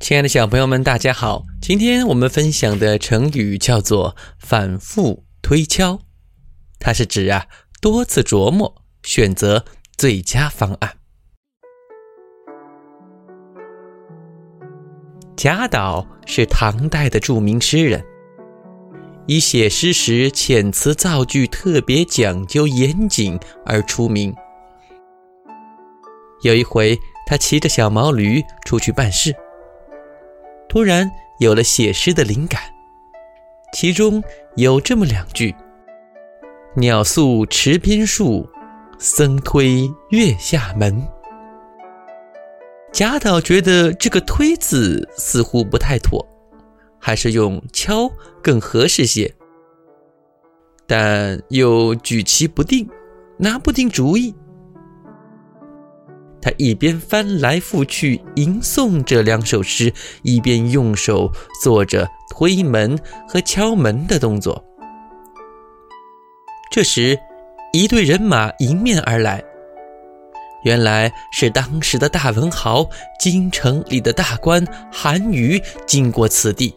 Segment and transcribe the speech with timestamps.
[0.00, 1.44] 亲爱的小朋友们，大家好！
[1.60, 6.00] 今天我们分享的成语叫做“反复推敲”，
[6.80, 7.46] 它是指啊
[7.82, 9.62] 多次琢磨，选择
[9.98, 10.96] 最佳方案。
[15.36, 18.02] 贾岛是唐代的著名诗人，
[19.26, 24.34] 以写诗时遣词造句特别讲究严谨而出名。
[26.40, 29.36] 有一回，他骑着小毛驴出去办事。
[30.70, 31.10] 突然
[31.40, 32.62] 有了写诗的灵感，
[33.72, 34.22] 其中
[34.54, 35.52] 有这么两句
[36.78, 38.48] ：“鸟宿池边树，
[38.96, 41.04] 僧推月下门。”
[42.92, 46.24] 贾岛觉得这个“推”字似乎不太妥，
[47.00, 48.08] 还是用“敲”
[48.40, 49.34] 更合适些，
[50.86, 52.88] 但又举棋不定，
[53.38, 54.32] 拿不定主意。
[56.42, 61.30] 他一边翻来覆去吟诵这两首诗，一边用手
[61.62, 64.64] 做着推门和敲门的动作。
[66.72, 67.18] 这时，
[67.72, 69.42] 一队人马迎面而来，
[70.64, 72.88] 原来是当时的大文豪、
[73.18, 76.74] 京城里的大官韩愈经过此地。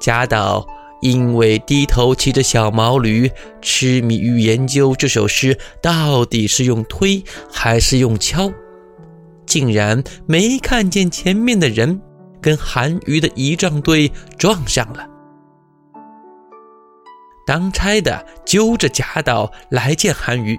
[0.00, 0.66] 贾岛。
[1.00, 3.30] 因为低头骑着小毛驴，
[3.62, 8.50] 痴迷于研究这首诗到底是用推还是用敲，
[9.46, 12.00] 竟然没看见前面的人
[12.40, 15.06] 跟韩愈的仪仗队撞上了。
[17.46, 20.58] 当差的揪着贾岛来见韩愈。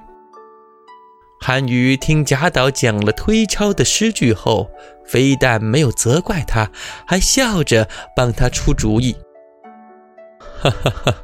[1.41, 4.69] 韩愈听贾岛讲了推敲的诗句后，
[5.05, 6.71] 非但没有责怪他，
[7.05, 9.15] 还笑着帮他出主意。
[10.61, 11.15] 哈哈哈，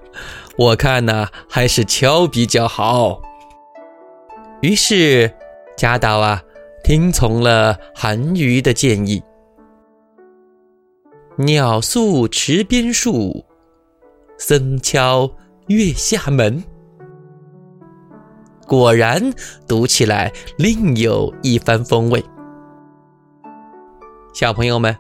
[0.57, 3.21] 我看呢，还是敲比较好。
[4.61, 5.31] 于是
[5.75, 6.41] 贾岛啊，
[6.83, 9.21] 听从了韩愈的建议。
[11.37, 13.45] 鸟宿池边树，
[14.37, 15.29] 僧敲
[15.67, 16.63] 月下门。
[18.65, 19.21] 果然
[19.67, 22.23] 读起来另有一番风味。
[24.33, 24.95] 小朋友们，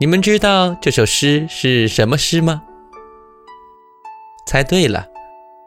[0.00, 2.62] 你们知道这首诗是什么诗吗？
[4.46, 5.04] 猜对了，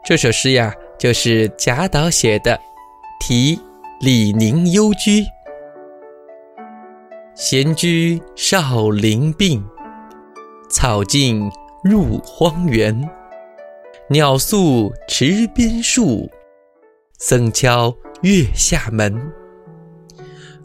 [0.02, 2.56] 这首诗呀，就是贾岛写的
[3.20, 3.60] 《题
[4.00, 5.20] 李宁幽居》。
[7.34, 9.62] 闲居少林病，
[10.70, 11.50] 草径
[11.84, 13.08] 入荒原。
[14.08, 16.30] 鸟宿池边树，
[17.18, 19.30] 僧敲月下门。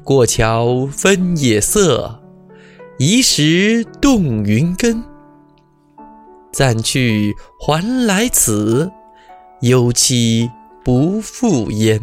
[0.06, 2.24] 过桥分野色，
[2.98, 5.04] 移石动云根。
[6.56, 8.90] 暂去还来此，
[9.60, 10.50] 忧期
[10.86, 12.00] 不复言。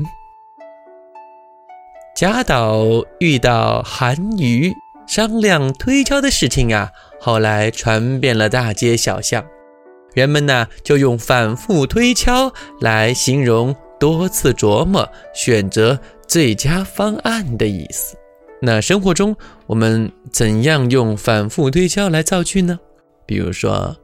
[2.15, 2.85] 贾岛
[3.19, 4.71] 遇到韩愈
[5.07, 9.43] 商量推敲的事情啊，后来传遍了大街小巷，
[10.13, 15.99] 人们呢就用反复推敲来形容多次琢磨、选择
[16.29, 18.15] 最佳方案的意思。
[18.61, 19.35] 那生活中
[19.67, 22.79] 我们怎样用反复推敲来造句呢？
[23.25, 23.97] 比如说。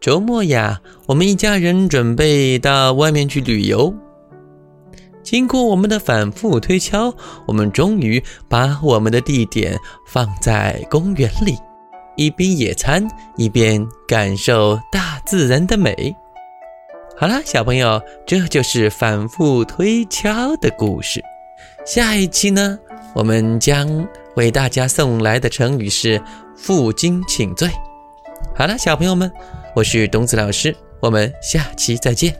[0.00, 3.92] 周末呀，我们一家人准备到外面去旅游。
[5.22, 7.12] 经过我们的反复推敲，
[7.46, 11.56] 我们终于把我们的地点放在公园里，
[12.16, 13.04] 一边野餐
[13.36, 16.14] 一边感受大自然的美。
[17.16, 21.20] 好了，小朋友，这就是反复推敲的故事。
[21.84, 22.78] 下一期呢，
[23.12, 24.06] 我们将
[24.36, 26.22] 为大家送来的成语是
[26.56, 27.68] “负荆请罪”。
[28.54, 29.32] 好了，小朋友们。
[29.76, 32.34] 我是东子老师，我们下期再见。